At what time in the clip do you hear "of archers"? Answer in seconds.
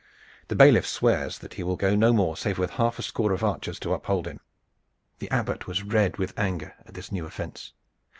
3.33-3.77